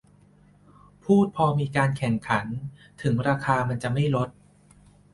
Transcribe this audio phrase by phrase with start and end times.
[1.05, 2.45] พูดพอมีการแข่งขัน
[3.01, 4.29] ถึงราคามันจะไม่ลด